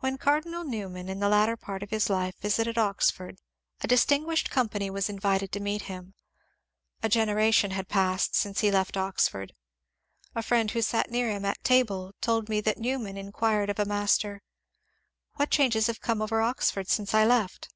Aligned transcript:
When 0.00 0.18
Cardinal 0.18 0.64
Newman 0.64 1.08
in 1.08 1.20
the 1.20 1.28
latter 1.28 1.56
part 1.56 1.84
of 1.84 1.90
his 1.90 2.10
life 2.10 2.34
vis 2.40 2.58
ited 2.58 2.76
Oxford, 2.78 3.38
a 3.80 3.86
distinguished 3.86 4.50
company 4.50 4.90
was 4.90 5.08
invited 5.08 5.52
to 5.52 5.60
meet 5.60 5.82
him. 5.82 6.14
A 7.00 7.08
generation 7.08 7.70
had 7.70 7.86
passed 7.88 8.34
since 8.34 8.58
he 8.58 8.72
left 8.72 8.96
Oxford. 8.96 9.54
A 10.34 10.42
friend 10.42 10.72
who 10.72 10.82
sat 10.82 11.12
near 11.12 11.30
him 11.30 11.44
at 11.44 11.62
table 11.62 12.12
told 12.20 12.48
me 12.48 12.60
that 12.62 12.78
Newman 12.78 13.16
inquired 13.16 13.70
of 13.70 13.78
a 13.78 13.84
master, 13.84 14.42
^^What 15.38 15.50
changes 15.50 15.86
have 15.86 16.00
come 16.00 16.20
over 16.20 16.42
Oxford 16.42 16.88
since 16.88 17.14
I 17.14 17.24
left?" 17.24 17.68